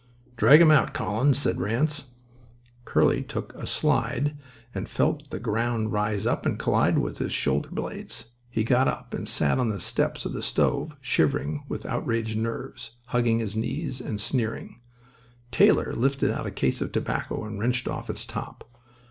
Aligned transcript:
"Drag 0.35 0.59
him 0.61 0.71
out, 0.71 0.95
Collins," 0.95 1.37
said 1.37 1.59
Ranse. 1.61 2.05
Curly 2.85 3.21
took 3.21 3.53
a 3.53 3.67
slide 3.67 4.35
and 4.73 4.89
felt 4.89 5.29
the 5.29 5.37
ground 5.37 5.91
rise 5.91 6.25
up 6.25 6.43
and 6.43 6.57
collide 6.57 6.97
with 6.97 7.19
his 7.19 7.31
shoulder 7.31 7.69
blades. 7.71 8.31
He 8.49 8.63
got 8.63 8.87
up 8.87 9.13
and 9.13 9.27
sat 9.27 9.59
on 9.59 9.69
the 9.69 9.79
steps 9.79 10.25
of 10.25 10.33
the 10.33 10.41
store 10.41 10.89
shivering 11.01 11.65
from 11.67 11.79
outraged 11.85 12.35
nerves, 12.39 12.93
hugging 13.09 13.37
his 13.37 13.55
knees 13.55 14.01
and 14.01 14.19
sneering. 14.19 14.79
Taylor 15.51 15.93
lifted 15.93 16.31
out 16.31 16.47
a 16.47 16.51
case 16.51 16.81
of 16.81 16.91
tobacco 16.91 17.43
and 17.45 17.59
wrenched 17.59 17.87
off 17.87 18.09
its 18.09 18.25
top. 18.25 18.67